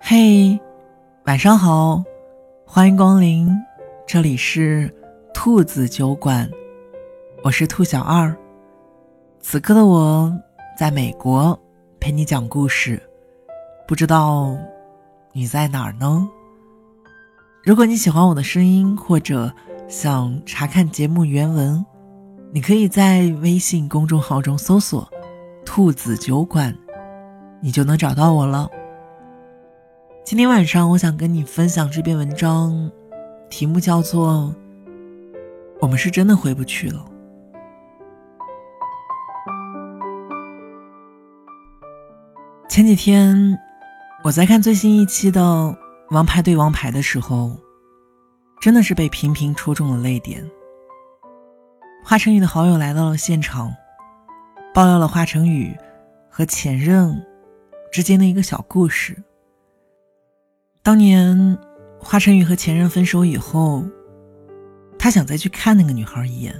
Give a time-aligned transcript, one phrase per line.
[0.00, 0.58] 嘿，
[1.26, 2.02] 晚上好，
[2.64, 3.50] 欢迎光临，
[4.06, 4.90] 这里是
[5.34, 6.50] 兔子酒馆，
[7.42, 8.34] 我是兔小二。
[9.40, 10.32] 此刻的我
[10.78, 11.58] 在美国
[12.00, 13.02] 陪你讲故事，
[13.86, 14.56] 不知道
[15.32, 16.26] 你在哪儿呢？
[17.62, 19.52] 如果你喜欢我的声音，或者
[19.86, 21.84] 想查看节目原文，
[22.52, 25.06] 你可以在微信公众号中搜索
[25.74, 26.72] “兔子酒馆”，
[27.60, 28.70] 你就能找到我了。
[30.24, 32.88] 今天晚上，我想跟你分享这篇文章，
[33.50, 34.54] 题目叫做
[35.80, 37.00] 《我们是真的回不去了》。
[42.68, 43.58] 前几天，
[44.22, 45.40] 我在看最新一期的
[46.10, 47.50] 《王牌对王牌》的时候，
[48.60, 50.48] 真的是被频频戳中了泪点。
[52.04, 53.74] 华晨宇的好友来到了现场，
[54.74, 55.72] 爆料了华晨宇
[56.28, 57.24] 和前任
[57.92, 59.16] 之间的一个小故事。
[60.82, 61.56] 当年，
[62.00, 63.84] 华晨宇和前任分手以后，
[64.98, 66.52] 他想再去看那个女孩一眼，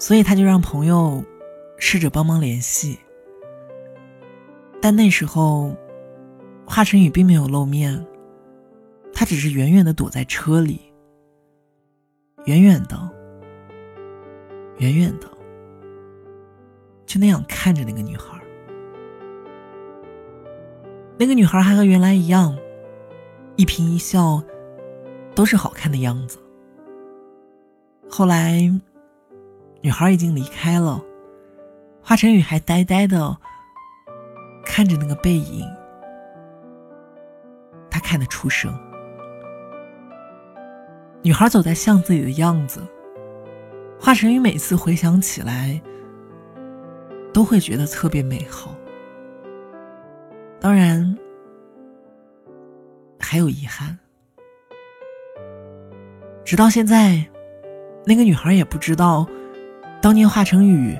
[0.00, 1.22] 所以他就让朋友
[1.78, 2.98] 试着帮忙联系。
[4.82, 5.76] 但那时候，
[6.66, 8.04] 华晨宇并没有露面，
[9.14, 10.80] 他只是远远的躲在车里，
[12.46, 12.98] 远远的，
[14.78, 15.30] 远远的，
[17.06, 18.38] 就那样看着那个女孩。
[21.18, 22.56] 那个女孩还和原来一样，
[23.56, 24.42] 一颦一笑
[25.34, 26.38] 都是好看的样子。
[28.08, 28.60] 后来，
[29.80, 31.02] 女孩已经离开了，
[32.02, 33.36] 华晨宇还呆呆的。
[34.68, 35.64] 看着那个背影，
[37.88, 38.76] 他看得出声。
[41.22, 42.82] 女孩走在巷子里的样子，
[43.98, 45.80] 华晨宇每次回想起来，
[47.36, 48.74] 都会觉得特别美好。
[50.58, 51.18] 当然，
[53.18, 53.98] 还有遗憾。
[56.46, 57.22] 直到现在，
[58.06, 59.28] 那个女孩也不知道，
[60.00, 60.98] 当年华晨宇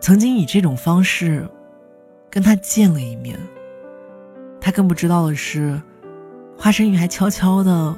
[0.00, 1.46] 曾经以这种方式。
[2.30, 3.36] 跟他见了一面，
[4.60, 5.78] 他更不知道的是，
[6.56, 7.94] 华晨宇还悄悄的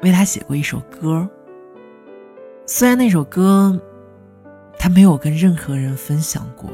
[0.00, 1.28] 为他写过一首歌。
[2.66, 3.78] 虽然那首歌
[4.82, 6.70] 他没有跟任何人分享过，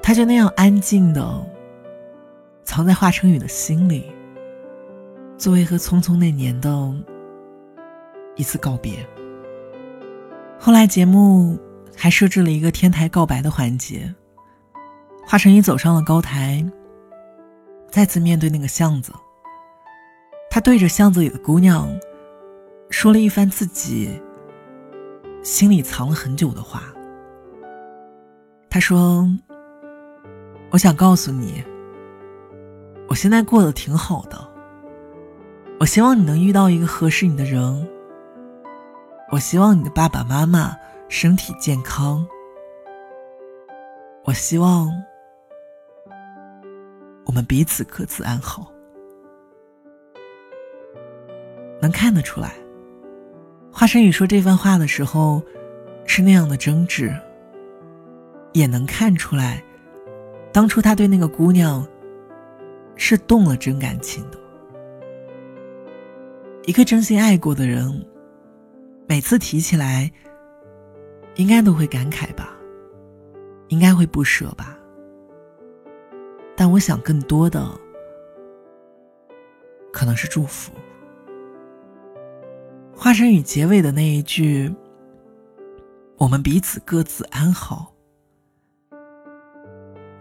[0.00, 1.44] 他就那样安静的
[2.62, 4.08] 藏在华晨宇的心里，
[5.36, 6.94] 作为和匆匆那年的
[8.36, 9.04] 一次告别。
[10.56, 11.58] 后来节目
[11.96, 14.14] 还设置了一个天台告白的环节。
[15.26, 16.64] 华晨宇走上了高台，
[17.90, 19.12] 再次面对那个巷子。
[20.48, 21.92] 他对着巷子里的姑娘，
[22.88, 24.10] 说了一番自己
[25.44, 26.82] 心里藏了很久的话。
[28.70, 29.28] 他说
[30.72, 31.62] ：“我想告诉你，
[33.08, 34.36] 我现在过得挺好的。
[35.78, 37.88] 我希望你能遇到一个合适你的人。
[39.30, 40.74] 我希望你的爸爸妈妈
[41.08, 42.26] 身体健康。
[44.24, 44.90] 我希望。”
[47.26, 48.70] 我们彼此各自安好，
[51.80, 52.54] 能看得出来。
[53.76, 55.42] 华晨宇说这番话的时候，
[56.06, 57.12] 是那样的真挚，
[58.52, 59.60] 也能看出来，
[60.52, 61.84] 当初他对那个姑娘
[62.94, 64.38] 是动了真感情的。
[66.66, 68.06] 一个真心爱过的人，
[69.08, 70.08] 每次提起来，
[71.34, 72.56] 应该都会感慨吧，
[73.70, 74.78] 应该会不舍吧。
[76.54, 77.68] 但我想，更多的
[79.92, 80.70] 可能是祝福。
[82.96, 84.72] 华晨宇结尾的那一句
[86.16, 87.92] “我们彼此各自安好”，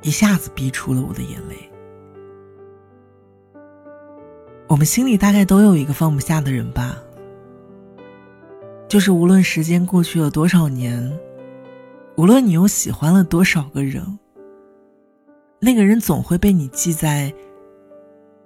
[0.01, 1.55] 一下子逼出了我的眼泪。
[4.67, 6.97] 我们心里大概都有一个放不下的人吧，
[8.89, 11.17] 就是无论时间过去了多少年，
[12.17, 14.19] 无论你又喜欢了多少个人。
[15.59, 17.33] 那个人总会被你记在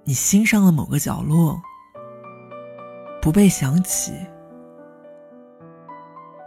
[0.04, 1.60] 你心上的某个角落，
[3.20, 4.12] 不被想起，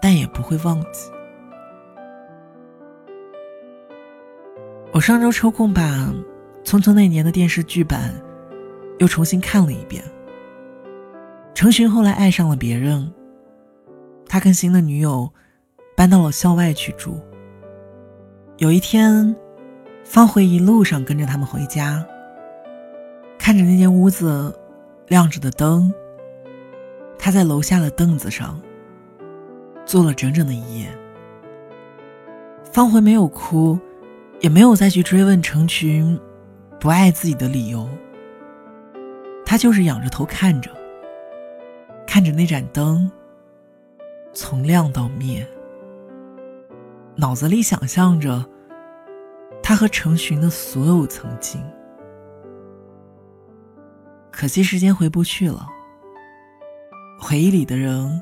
[0.01, 1.11] 但也不会忘记。
[4.91, 5.81] 我上周抽空把
[6.63, 8.13] 《匆匆那年》的电视剧版
[8.99, 10.03] 又重新看了一遍。
[11.53, 13.11] 程寻后来爱上了别人，
[14.27, 15.31] 他跟新的女友
[15.95, 17.19] 搬到了校外去住。
[18.57, 19.35] 有一天。
[20.03, 22.03] 方慧一路上跟着他们回家，
[23.37, 24.53] 看着那间屋子
[25.07, 25.93] 亮着的灯，
[27.23, 28.59] 他在楼下的凳子上
[29.85, 30.89] 坐了整整的一夜。
[32.73, 33.79] 方茴没有哭，
[34.39, 36.19] 也没有再去追问成群
[36.79, 37.87] 不爱自己的理由。
[39.45, 40.71] 他就是仰着头看着，
[42.07, 43.11] 看着那盏灯
[44.33, 45.45] 从亮到灭，
[47.15, 48.43] 脑子里想象着
[49.61, 51.61] 他和成群的所有曾经。
[54.31, 55.67] 可惜时间回不去了，
[57.23, 58.21] 回忆里的人，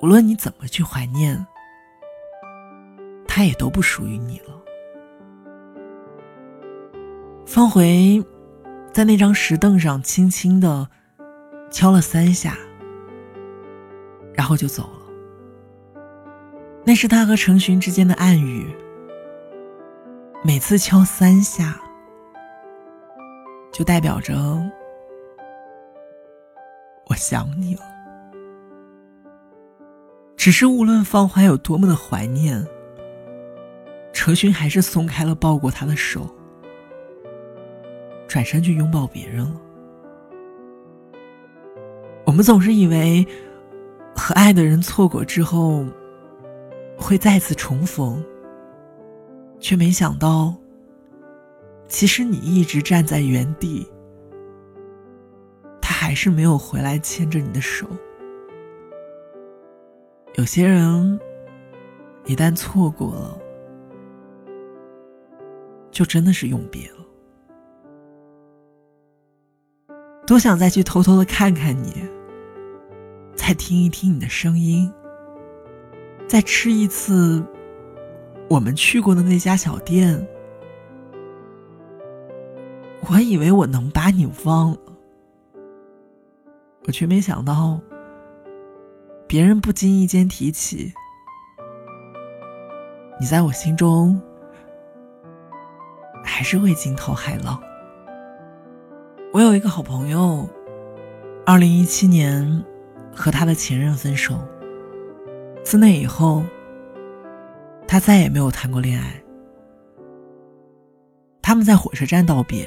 [0.00, 1.44] 无论你怎么去怀念，
[3.26, 4.54] 他也都不属于你了。
[7.44, 8.24] 方回
[8.92, 10.88] 在那张石凳上轻轻的
[11.72, 12.56] 敲了三下，
[14.32, 16.02] 然后就走了。
[16.84, 18.64] 那是他和程寻之间的暗语。
[20.44, 21.80] 每次敲三下，
[23.72, 24.34] 就代表着
[27.08, 27.80] 我想你了。
[30.36, 32.64] 只是无论方怀有多么的怀念，
[34.12, 36.28] 程勋还是松开了抱过他的手。
[38.28, 39.60] 转身去拥抱别人了。
[42.26, 43.26] 我们总是以为，
[44.14, 45.84] 和爱的人错过之后，
[46.96, 48.22] 会再次重逢，
[49.58, 50.54] 却没想到，
[51.88, 53.88] 其实你一直站在原地，
[56.08, 57.86] 还是没有回来牵着你的手。
[60.36, 61.20] 有些人，
[62.24, 63.38] 一旦错过了，
[65.90, 67.04] 就真的是永别了。
[70.26, 71.92] 多想再去偷偷的看看你，
[73.34, 74.90] 再听一听你的声音，
[76.26, 77.44] 再吃一次
[78.48, 80.26] 我们去过的那家小店。
[83.10, 84.78] 我以为我能把你忘了，
[86.88, 87.78] 我却没想到，
[89.26, 90.90] 别人不经意间提起，
[93.20, 94.18] 你在我心中
[96.24, 97.60] 还是会惊涛骇浪。
[99.34, 100.48] 我有一个好朋友，
[101.44, 102.64] 二零一七年
[103.14, 104.38] 和他的前任分手。
[105.62, 106.42] 自那以后，
[107.86, 109.22] 他再也没有谈过恋爱。
[111.42, 112.66] 他们在火车站道别，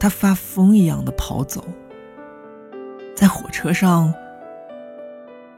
[0.00, 1.64] 他发疯一样的跑走，
[3.14, 4.12] 在火车上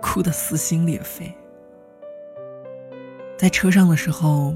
[0.01, 1.33] 哭得撕心裂肺。
[3.37, 4.55] 在车上的时候，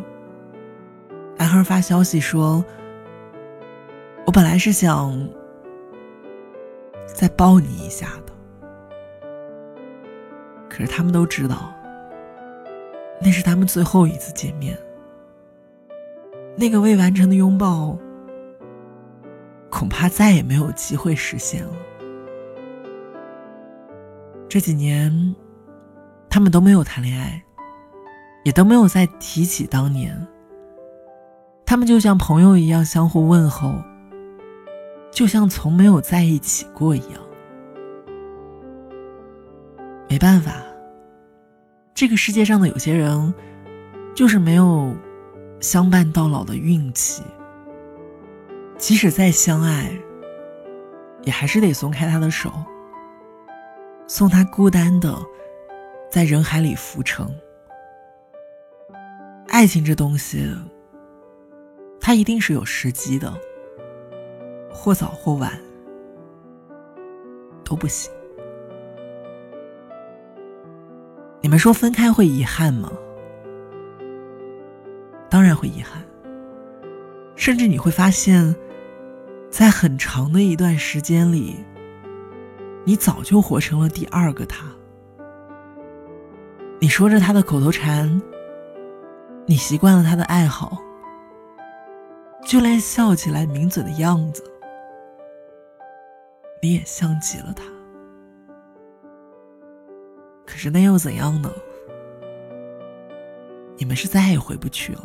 [1.36, 2.64] 男孩发消息说。
[4.26, 5.26] 我本来是想
[7.06, 8.32] 再抱你一下的，
[10.68, 11.72] 可是他们都知道，
[13.22, 14.78] 那是他们最后一次见面。
[16.56, 17.96] 那个未完成的拥抱，
[19.70, 21.72] 恐怕再也没有机会实现了。
[24.48, 25.34] 这几年，
[26.30, 27.42] 他们都没有谈恋爱，
[28.44, 30.26] 也都没有再提起当年。
[31.66, 33.74] 他们就像朋友一样相互问候。
[35.10, 37.20] 就像从没有在一起过一样。
[40.08, 40.52] 没办法，
[41.94, 43.34] 这个世界上的有些人，
[44.14, 44.94] 就是没有
[45.60, 47.22] 相伴到老的运气。
[48.76, 49.90] 即使再相爱，
[51.22, 52.52] 也还是得松开他的手，
[54.08, 55.14] 送他孤单的
[56.10, 57.28] 在人海里浮沉。
[59.48, 60.50] 爱情这东西，
[62.00, 63.32] 它一定是有时机的。
[64.70, 65.58] 或早或晚
[67.64, 68.12] 都不行。
[71.40, 72.92] 你们说分开会遗憾吗？
[75.28, 76.02] 当然会遗憾。
[77.34, 78.54] 甚至你会发现，
[79.50, 81.56] 在很长的一段时间里，
[82.84, 84.66] 你早就活成了第二个他。
[86.80, 88.20] 你说着他的口头禅，
[89.46, 90.78] 你习惯了他的爱好，
[92.46, 94.44] 就连笑起来抿嘴的样子。
[96.62, 97.64] 你也像极了他，
[100.46, 101.50] 可是那又怎样呢？
[103.76, 105.04] 你们是再也回不去了。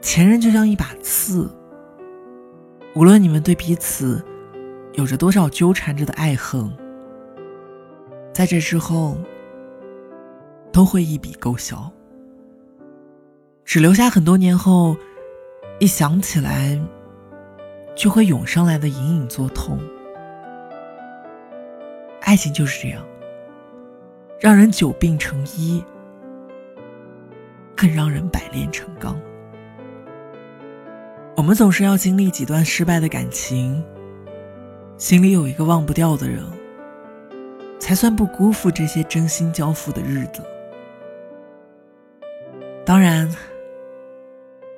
[0.00, 1.50] 前任就像一把刺，
[2.94, 4.24] 无论你们对彼此
[4.94, 6.70] 有着多少纠缠着的爱恨，
[8.32, 9.16] 在这之后
[10.72, 11.90] 都会一笔勾销，
[13.64, 14.96] 只留下很多年后
[15.78, 16.80] 一想起来。
[17.94, 19.78] 就会涌上来的隐隐作痛。
[22.22, 23.04] 爱情就是这样，
[24.40, 25.84] 让人久病成医，
[27.76, 29.14] 更让人百炼成钢。
[31.36, 33.84] 我们总是要经历几段失败的感情，
[35.02, 36.44] 心里有一个忘不掉的人，
[37.80, 40.40] 才算不辜负这些真心交付的日子。
[42.86, 43.28] 当然，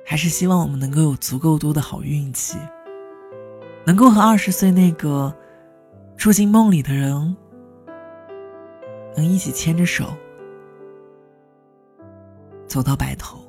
[0.03, 2.57] 还是希望我们能够有足够多的好运气，
[3.85, 5.31] 能够和二十岁那个
[6.17, 7.37] 住进梦里的人，
[9.15, 10.05] 能一起牵着手
[12.65, 13.44] 走到白头。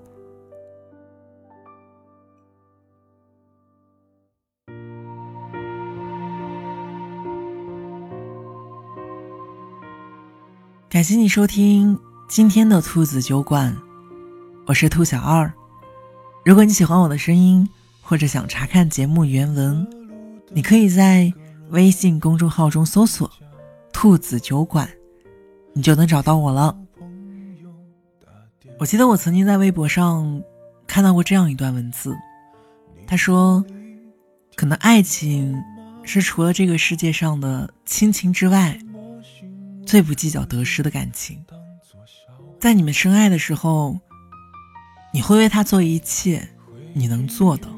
[10.96, 13.76] 感谢你收听今天的兔子酒馆，
[14.64, 15.52] 我是兔小二。
[16.42, 17.68] 如果你喜欢我的声音，
[18.00, 19.86] 或者想查看节目原文，
[20.52, 21.30] 你可以在
[21.68, 23.30] 微信公众号中搜索
[23.92, 24.88] “兔子酒馆”，
[25.76, 26.74] 你就能找到我了。
[28.78, 30.42] 我记得我曾经在微博上
[30.86, 32.16] 看到过这样一段文字，
[33.06, 33.62] 他说
[34.56, 35.62] ：“可能爱情
[36.04, 38.78] 是除了这个世界上的亲情之外。”
[39.86, 41.42] 最不计较得失的感情，
[42.58, 43.96] 在你们深爱的时候，
[45.12, 46.46] 你会为他做一切
[46.92, 47.68] 你能做的，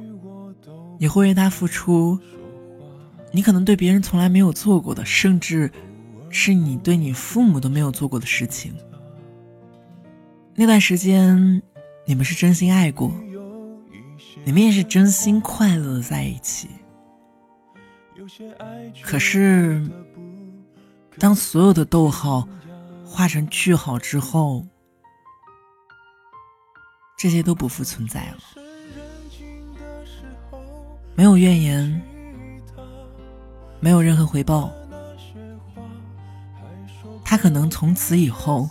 [0.98, 2.18] 你会为他付出，
[3.30, 5.70] 你可能对别人从来没有做过的，甚至
[6.30, 8.74] 是你对你父母都没有做过的事情。
[10.54, 11.62] 那段时间，
[12.06, 13.12] 你们是真心爱过，
[14.44, 16.68] 你们也是真心快乐的在一起。
[19.02, 19.86] 可是。
[21.18, 22.48] 当所有的逗号
[23.04, 24.64] 画成句号之后，
[27.18, 28.38] 这些都不复存在了。
[31.16, 32.00] 没有怨言，
[33.80, 34.70] 没有任何回报。
[37.24, 38.70] 他可能从此以后，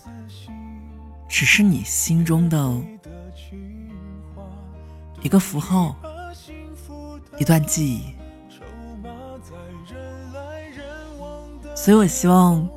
[1.27, 2.73] 只是你心中的
[5.21, 5.95] 一个符号，
[7.37, 8.16] 一段记忆。
[11.87, 12.69] 所以，我希望，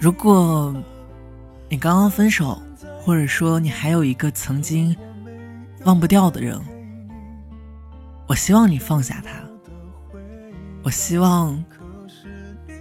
[0.00, 0.74] 如果
[1.68, 2.58] 你刚刚分手，
[3.04, 4.96] 或者说你还有一个曾经
[5.84, 6.58] 忘不掉的人，
[8.26, 9.32] 我希望你放下他。
[10.82, 11.62] 我希望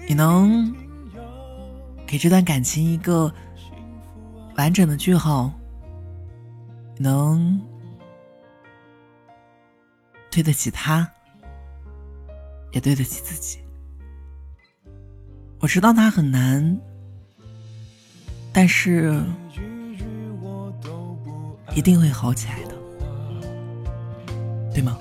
[0.08, 0.74] 你能
[2.08, 3.30] 给这段感情一个
[4.56, 5.52] 完整的句号，
[6.98, 7.60] 能
[10.30, 11.06] 对得起他，
[12.72, 13.61] 也对得起自己。
[15.62, 16.76] 我知道它很难，
[18.52, 19.24] 但是
[21.76, 22.74] 一定会好起来的，
[24.74, 24.98] 对吗？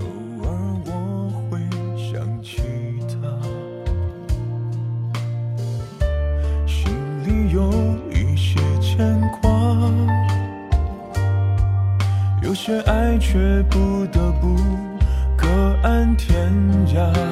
[0.00, 0.04] 偶
[0.42, 0.50] 尔
[0.84, 1.60] 我会
[1.96, 2.60] 想起
[3.08, 3.14] 他，
[6.66, 6.92] 心
[7.24, 7.70] 里有
[8.10, 9.48] 一些牵挂，
[12.42, 14.56] 有些爱却不得不
[15.36, 15.46] 各
[15.84, 16.52] 安天
[16.88, 17.31] 涯。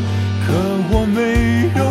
[1.01, 1.90] 我没有